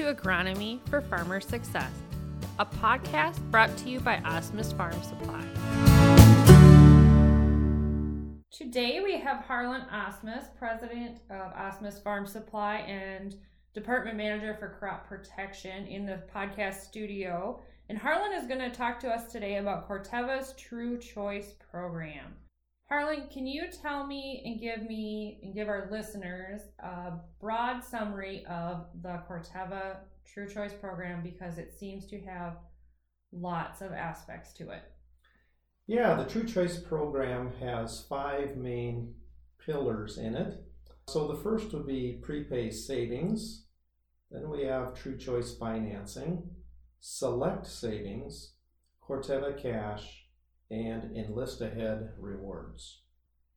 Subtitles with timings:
[0.00, 1.92] to Agronomy for Farmer Success,
[2.58, 5.44] a podcast brought to you by Asmus Farm Supply.
[8.50, 13.34] Today we have Harlan Asmus, president of Asmus Farm Supply and
[13.74, 17.60] department manager for crop protection in the podcast studio.
[17.90, 22.32] And Harlan is going to talk to us today about Corteva's True Choice program.
[22.90, 28.44] Harlan, can you tell me and give me and give our listeners a broad summary
[28.46, 32.56] of the Corteva True Choice program because it seems to have
[33.32, 34.82] lots of aspects to it?
[35.86, 39.14] Yeah, the True Choice program has five main
[39.64, 40.60] pillars in it.
[41.08, 43.66] So the first would be prepay savings.
[44.32, 46.42] Then we have True Choice financing,
[46.98, 48.54] select savings,
[49.00, 50.26] Corteva cash,
[50.70, 53.02] and enlist ahead rewards.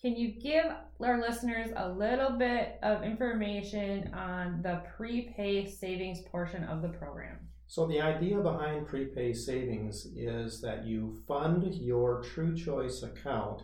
[0.00, 0.64] Can you give
[1.00, 7.38] our listeners a little bit of information on the prepay savings portion of the program?
[7.66, 13.62] So, the idea behind prepay savings is that you fund your True Choice account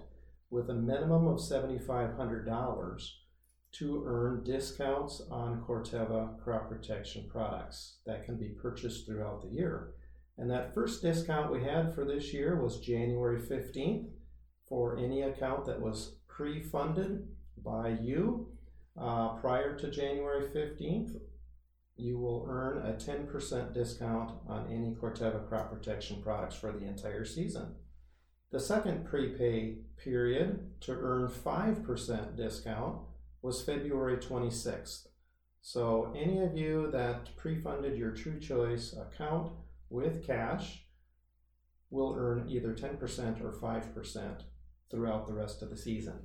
[0.50, 3.11] with a minimum of $7,500
[3.72, 9.95] to earn discounts on Corteva crop protection products that can be purchased throughout the year.
[10.37, 14.09] And that first discount we had for this year was January 15th
[14.69, 17.29] for any account that was pre funded
[17.63, 18.49] by you
[19.01, 21.21] uh, prior to January 15th.
[21.97, 27.25] You will earn a 10% discount on any Corteva crop protection products for the entire
[27.25, 27.77] season.
[28.51, 32.99] The second prepay period to earn 5% discount
[33.43, 35.07] was February 26th.
[35.61, 39.53] So, any of you that pre funded your True Choice account
[39.95, 40.84] with cash
[41.91, 44.41] will earn either 10% or 5%
[44.91, 46.19] throughout the rest of the season.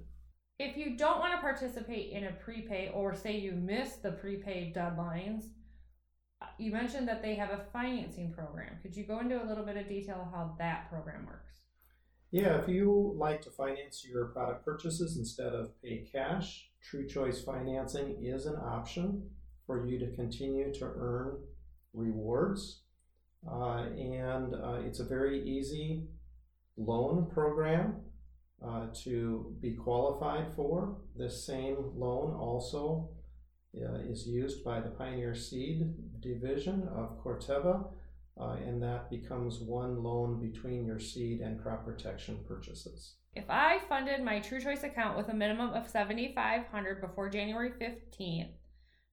[0.58, 4.74] If you don't want to participate in a prepay or say you missed the prepay
[4.76, 5.44] deadlines,
[6.58, 8.78] you mentioned that they have a financing program.
[8.82, 11.54] Could you go into a little bit of detail how that program works?
[12.32, 17.42] Yeah, if you like to finance your product purchases instead of pay cash, True Choice
[17.42, 19.30] financing is an option
[19.66, 21.40] for you to continue to earn
[21.94, 22.84] rewards
[23.48, 26.08] uh, and uh, it's a very easy
[26.78, 27.96] loan program
[28.66, 30.98] uh, to be qualified for.
[31.16, 33.10] This same loan also
[33.76, 37.88] uh, is used by the Pioneer Seed Division of Corteva,
[38.40, 43.16] uh, and that becomes one loan between your seed and crop protection purchases.
[43.36, 48.50] If I funded my True Choice account with a minimum of 7500 before January 15th,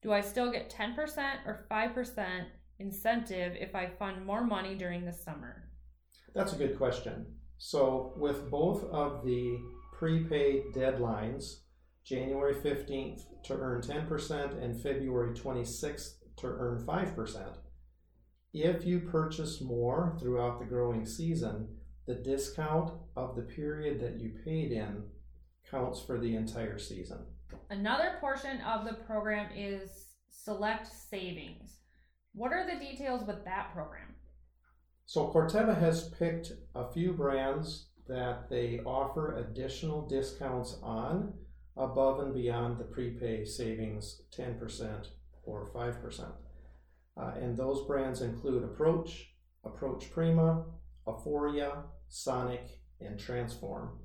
[0.01, 0.97] do I still get 10%
[1.45, 2.45] or 5%
[2.79, 5.69] incentive if I fund more money during the summer?
[6.33, 7.25] That's a good question.
[7.57, 9.57] So, with both of the
[9.93, 11.61] prepaid deadlines,
[12.05, 17.57] January 15th to earn 10% and February 26th to earn 5%,
[18.53, 21.67] if you purchase more throughout the growing season,
[22.05, 25.03] the discount of the period that you paid in
[25.69, 27.19] counts for the entire season.
[27.69, 31.79] Another portion of the program is select savings.
[32.37, 34.13] What are the details with that program?
[35.07, 41.33] So Corteva has picked a few brands that they offer additional discounts on
[41.75, 45.07] above and beyond the prepay savings 10%
[45.45, 46.31] or 5%.
[47.19, 49.29] Uh, and those brands include Aproach,
[49.65, 50.63] Aproach Prima,
[51.07, 53.97] Afforia, Sonic, and Transform.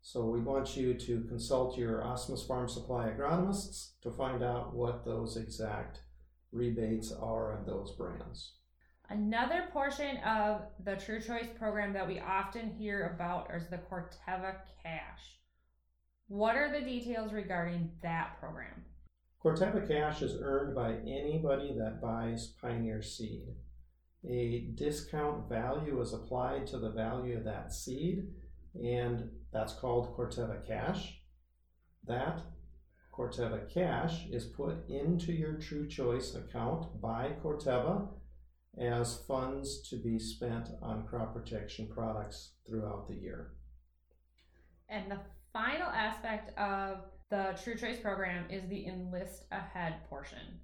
[0.00, 5.04] So we want you to consult your Asmus Farm Supply agronomists to find out what
[5.04, 6.02] those exact
[6.54, 8.54] rebates are on those brands.
[9.10, 14.56] Another portion of the True Choice program that we often hear about is the Corteva
[14.82, 15.40] Cash.
[16.28, 18.84] What are the details regarding that program?
[19.44, 23.48] Corteva Cash is earned by anybody that buys Pioneer seed.
[24.26, 28.28] A discount value is applied to the value of that seed,
[28.74, 31.20] and that's called Corteva Cash.
[32.06, 32.40] That
[33.16, 38.08] Corteva cash is put into your True Choice account by Corteva
[38.78, 43.52] as funds to be spent on crop protection products throughout the year.
[44.88, 45.20] And the
[45.52, 50.60] final aspect of the True Choice program is the Enlist Ahead portion.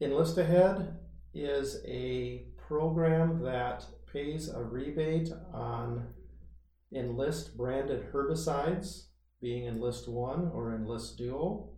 [0.00, 0.96] Enlist Ahead
[1.34, 6.06] is a program that pays a rebate on
[6.94, 9.05] Enlist branded herbicides
[9.40, 11.70] being Enlist One or Enlist Duo.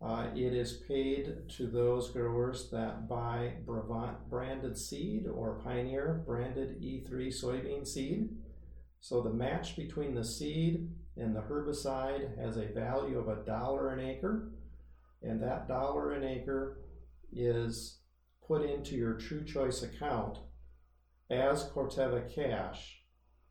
[0.00, 6.80] Uh, it is paid to those growers that buy Brevant branded seed or Pioneer branded
[6.82, 8.30] E3 soybean seed.
[9.00, 13.90] So the match between the seed and the herbicide has a value of a dollar
[13.90, 14.50] an acre,
[15.22, 16.78] and that dollar an acre
[17.32, 18.00] is
[18.46, 20.38] put into your True Choice account
[21.30, 23.02] as Corteva cash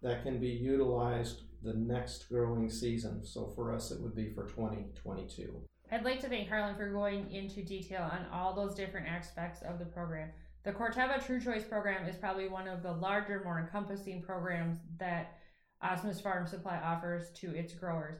[0.01, 3.24] that can be utilized the next growing season.
[3.24, 5.62] So for us, it would be for 2022.
[5.92, 9.78] I'd like to thank Harlan for going into detail on all those different aspects of
[9.78, 10.30] the program.
[10.63, 15.38] The Corteva True Choice program is probably one of the larger, more encompassing programs that
[15.84, 18.19] Asmus Farm Supply offers to its growers.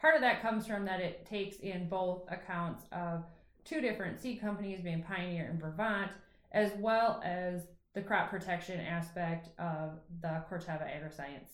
[0.00, 3.24] Part of that comes from that it takes in both accounts of
[3.64, 6.10] two different seed companies, being Pioneer and Brevant,
[6.52, 11.50] as well as the crop protection aspect of the Corteva AgriScience.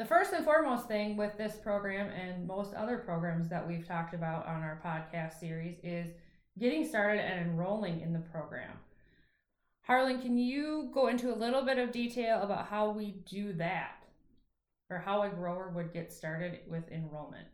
[0.00, 4.14] The first and foremost thing with this program and most other programs that we've talked
[4.14, 6.08] about on our podcast series is
[6.58, 8.78] getting started and enrolling in the program.
[9.82, 13.96] Harlan, can you go into a little bit of detail about how we do that
[14.88, 17.48] or how a grower would get started with enrollment?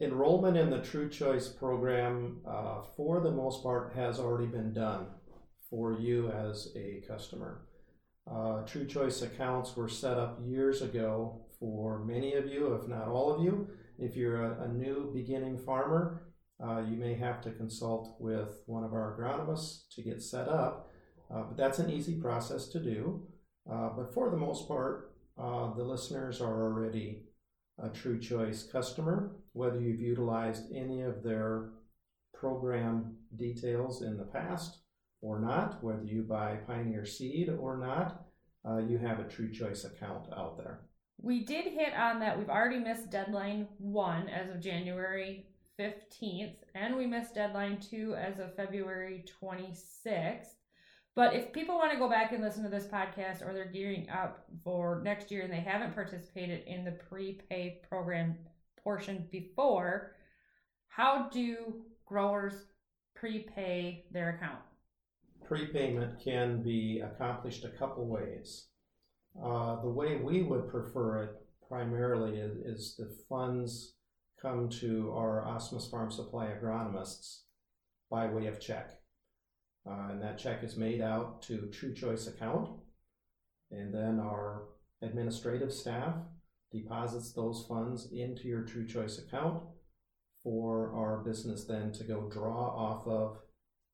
[0.00, 5.06] Enrollment in the True Choice program, uh, for the most part, has already been done
[5.70, 7.60] for you as a customer.
[8.30, 13.08] Uh, True Choice accounts were set up years ago for many of you, if not
[13.08, 13.68] all of you.
[13.98, 16.22] If you're a, a new beginning farmer,
[16.62, 20.90] uh, you may have to consult with one of our agronomists to get set up,
[21.32, 23.26] uh, but that's an easy process to do.
[23.70, 27.24] Uh, but for the most part, uh, the listeners are already
[27.82, 31.70] a True Choice customer, whether you've utilized any of their
[32.34, 34.81] program details in the past
[35.22, 38.26] or not, whether you buy Pioneer Seed or not,
[38.68, 40.80] uh, you have a True Choice account out there.
[41.20, 42.36] We did hit on that.
[42.36, 45.46] We've already missed deadline one as of January
[45.78, 50.54] 15th, and we missed deadline two as of February 26th.
[51.14, 54.08] But if people want to go back and listen to this podcast or they're gearing
[54.08, 58.36] up for next year and they haven't participated in the prepay program
[58.82, 60.16] portion before,
[60.88, 62.54] how do growers
[63.14, 64.58] prepay their account?
[65.44, 68.68] Prepayment can be accomplished a couple ways.
[69.42, 71.30] Uh, the way we would prefer it
[71.68, 73.94] primarily is, is the funds
[74.40, 77.42] come to our Asmus Farm Supply agronomists
[78.10, 78.90] by way of check.
[79.88, 82.68] Uh, and that check is made out to True Choice account.
[83.70, 84.64] And then our
[85.00, 86.14] administrative staff
[86.70, 89.62] deposits those funds into your True Choice account
[90.42, 93.38] for our business then to go draw off of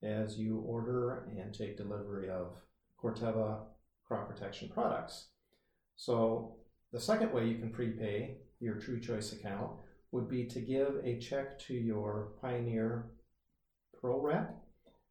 [0.03, 2.57] as you order and take delivery of
[3.03, 3.61] Corteva
[4.07, 5.29] crop protection products.
[5.97, 6.57] So
[6.93, 9.73] the second way you can prepay your True Choice account
[10.13, 13.11] would be to give a check to your Pioneer
[14.01, 14.57] Pro Rep,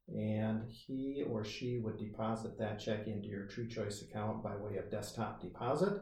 [0.07, 4.77] and he or she would deposit that check into your True Choice account by way
[4.77, 6.01] of desktop deposit.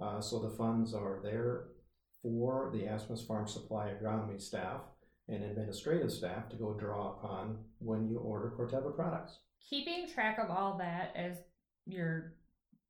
[0.00, 1.64] Uh, so the funds are there
[2.22, 4.80] for the Asmus Farm Supply agronomy staff
[5.28, 9.38] and administrative staff to go draw upon when you order Corteva products.
[9.68, 11.38] Keeping track of all that as
[11.86, 12.34] you're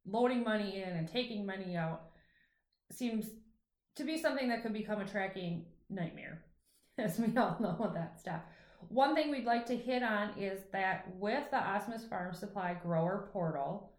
[0.07, 2.03] loading money in and taking money out
[2.91, 3.27] seems
[3.97, 6.43] to be something that could become a tracking nightmare,
[6.99, 8.41] as we all know with that stuff.
[8.89, 13.29] One thing we'd like to hit on is that with the Asmus Farm Supply Grower
[13.33, 13.92] Portal,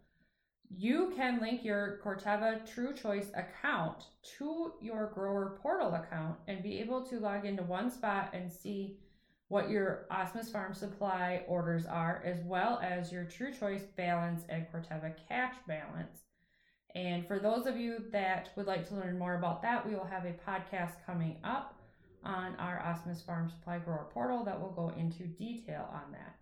[0.70, 4.04] you can link your Corteva True Choice account
[4.38, 8.98] to your grower portal account and be able to log into one spot and see
[9.48, 14.66] what your Asmus Farm Supply orders are, as well as your True Choice balance and
[14.72, 16.22] Corteva cash balance.
[16.94, 20.04] And for those of you that would like to learn more about that, we will
[20.04, 21.78] have a podcast coming up
[22.24, 26.36] on our Asmus Farm Supply Grower portal that will go into detail on that.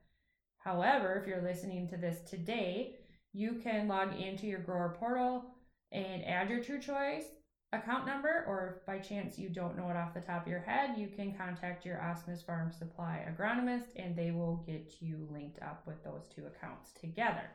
[0.58, 2.98] However, if you're listening to this today,
[3.32, 5.44] you can log into your grower portal
[5.90, 7.24] and add your True Choice
[7.72, 10.60] account number, or if by chance you don't know it off the top of your
[10.60, 15.60] head, you can contact your Asmus Farm Supply agronomist and they will get you linked
[15.62, 17.50] up with those two accounts together.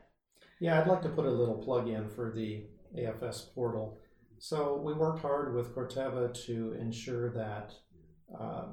[0.60, 2.64] Yeah, I'd like to put a little plug in for the
[2.96, 3.98] AFS portal.
[4.38, 7.74] So we worked hard with Corteva to ensure that
[8.38, 8.66] uh,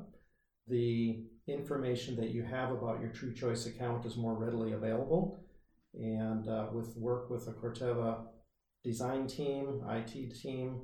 [0.68, 5.45] the information that you have about your True Choice account is more readily available
[5.98, 8.26] and uh, with work with the Corteva
[8.84, 10.82] design team, IT team,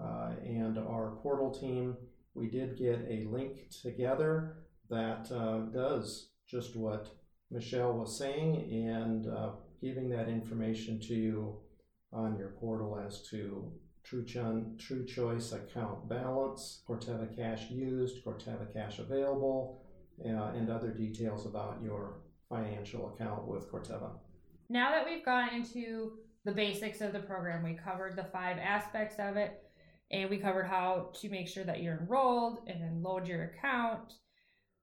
[0.00, 1.96] uh, and our portal team,
[2.34, 4.56] we did get a link together
[4.88, 7.08] that uh, does just what
[7.50, 9.50] Michelle was saying and uh,
[9.80, 11.58] giving that information to you
[12.12, 13.70] on your portal as to
[14.04, 19.82] True, Chun, True Choice account balance, Corteva cash used, Corteva cash available,
[20.24, 24.10] uh, and other details about your financial account with Corteva
[24.72, 26.12] now that we've gone into
[26.44, 29.62] the basics of the program, we covered the five aspects of it,
[30.10, 34.14] and we covered how to make sure that you're enrolled and then load your account.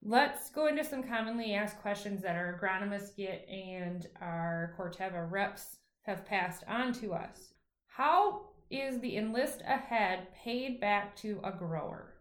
[0.04, 5.78] Let's go into some commonly asked questions that our agronomists get and our Corteva reps
[6.04, 7.54] have passed on to us.
[7.88, 12.14] How is the Enlist Ahead paid back to a grower?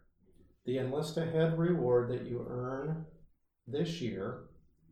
[0.65, 3.05] The Enlist Ahead reward that you earn
[3.65, 4.48] this year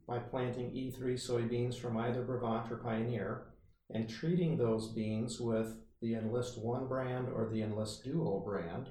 [0.08, 3.48] by planting E3 soybeans from either Brevant or Pioneer
[3.90, 8.90] and treating those beans with the Enlist One brand or the Enlist Duo brand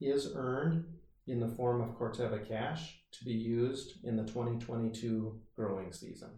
[0.00, 0.84] is earned
[1.26, 6.30] in the form of Corteva cash to be used in the 2022 growing season.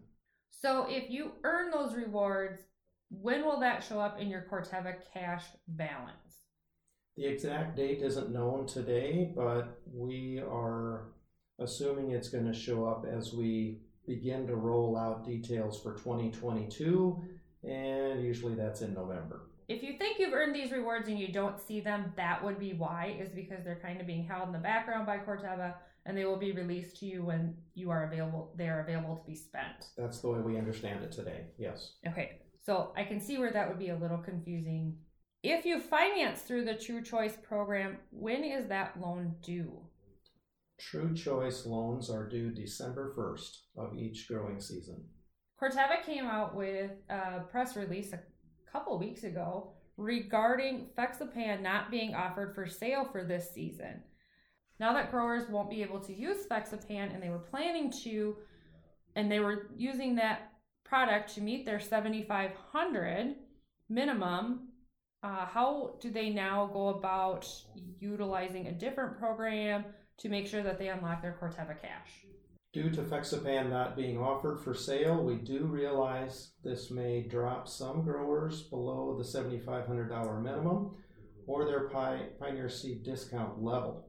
[0.51, 2.61] So if you earn those rewards,
[3.11, 6.43] when will that show up in your Corteva cash balance?
[7.17, 11.13] The exact date isn't known today, but we are
[11.59, 17.23] assuming it's going to show up as we begin to roll out details for 2022,
[17.65, 19.49] and usually that's in November.
[19.69, 22.75] If you think you've earned these rewards and you don't see them, that would be
[22.75, 26.25] why, is because they're kind of being held in the background by Corteva and they
[26.25, 29.91] will be released to you when you are available they are available to be spent.
[29.97, 31.45] That's the way we understand it today.
[31.59, 31.93] Yes.
[32.07, 32.41] Okay.
[32.65, 34.97] So I can see where that would be a little confusing.
[35.43, 39.81] If you finance through the True Choice program, when is that loan due?
[40.91, 45.05] True Choice loans are due December 1st of each growing season.
[45.61, 48.21] Corteva came out with a press release a
[48.71, 54.03] couple weeks ago regarding Fexapan not being offered for sale for this season.
[54.81, 58.37] Now that growers won't be able to use Fexapan and they were planning to,
[59.15, 60.53] and they were using that
[60.85, 63.37] product to meet their 7,500
[63.89, 64.69] minimum,
[65.23, 67.47] uh, how do they now go about
[68.01, 69.85] utilizing a different program
[70.19, 72.25] to make sure that they unlock their Corteva cash?
[72.73, 78.03] Due to Fexapan not being offered for sale, we do realize this may drop some
[78.03, 80.93] growers below the $7,500 minimum
[81.47, 84.09] or their Pioneer Seed discount level.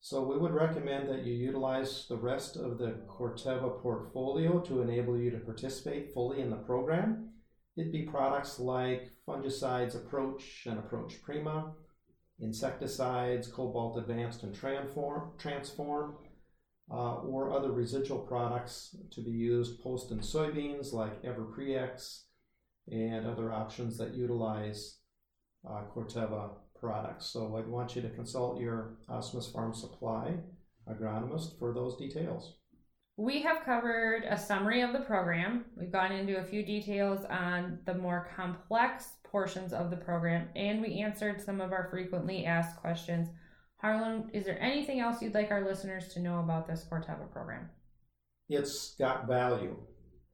[0.00, 5.16] So we would recommend that you utilize the rest of the Corteva portfolio to enable
[5.16, 7.28] you to participate fully in the program.
[7.76, 11.74] It'd be products like fungicides Aproach and Aproach Prima,
[12.40, 16.16] insecticides, Cobalt Advanced and Transform, Transform
[16.90, 22.22] uh, or other residual products to be used post in soybeans like EverPreX
[22.90, 24.98] and other options that utilize
[25.68, 27.26] uh, Corteva products.
[27.26, 30.34] So I'd want you to consult your Asmus Farm Supply
[30.88, 32.59] agronomist for those details.
[33.20, 35.66] We have covered a summary of the program.
[35.76, 40.80] We've gone into a few details on the more complex portions of the program, and
[40.80, 43.28] we answered some of our frequently asked questions
[43.76, 47.68] Harlan, is there anything else you'd like our listeners to know about this Corteva program?
[48.48, 49.76] It's got value.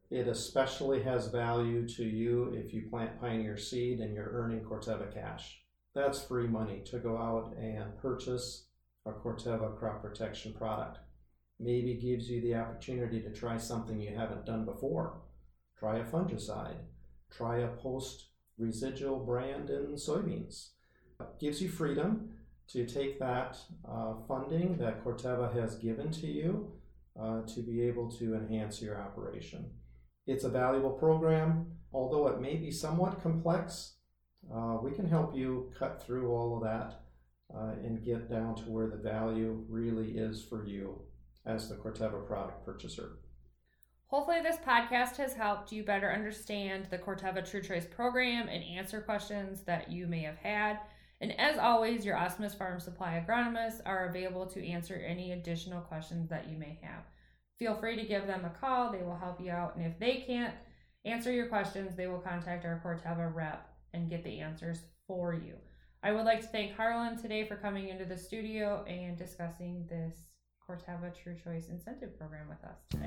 [0.08, 5.12] It especially has value to you if you plant Pioneer seed and you're earning Corteva
[5.12, 5.60] cash.
[5.96, 8.66] That's free money to go out and purchase
[9.06, 10.98] a Corteva crop protection product.
[11.58, 15.22] Maybe gives you the opportunity to try something you haven't done before.
[15.78, 16.76] Try a fungicide.
[17.30, 20.70] Try a post residual brand in soybeans.
[21.20, 22.30] It Gives you freedom
[22.68, 23.58] to take that
[23.88, 26.72] uh, funding that Corteva has given to you
[27.18, 29.70] uh, to be able to enhance your operation.
[30.26, 33.94] It's a valuable program, although it may be somewhat complex.
[34.52, 37.00] Uh, we can help you cut through all of that
[37.54, 41.00] uh, and get down to where the value really is for you
[41.46, 43.18] as the Corteva product purchaser.
[44.08, 49.00] Hopefully, this podcast has helped you better understand the Corteva True Choice program and answer
[49.00, 50.78] questions that you may have had.
[51.20, 56.28] And as always, your Asmus Farm Supply agronomists are available to answer any additional questions
[56.28, 57.02] that you may have.
[57.58, 59.76] Feel free to give them a call, they will help you out.
[59.76, 60.54] And if they can't
[61.04, 65.54] answer your questions, they will contact our Corteva rep and get the answers for you.
[66.02, 70.26] I would like to thank Harlan today for coming into the studio and discussing this
[70.68, 73.06] Corteva True Choice Incentive Program with us today.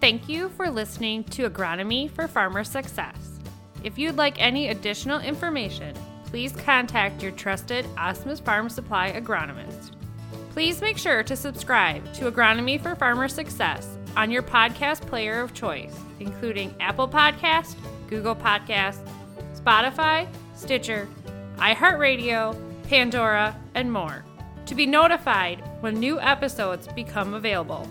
[0.00, 3.38] Thank you for listening to Agronomy for Farmer Success.
[3.84, 5.94] If you'd like any additional information,
[6.26, 9.92] please contact your trusted Asmus Farm Supply agronomist.
[10.50, 15.54] Please make sure to subscribe to Agronomy for Farmer Success on your podcast player of
[15.54, 17.76] choice, including Apple Podcast,
[18.08, 18.98] Google Podcast,
[19.54, 21.08] Spotify, Stitcher,
[21.56, 22.56] iHeartRadio,
[22.88, 24.24] Pandora, and more,
[24.66, 27.88] to be notified when new episodes become available.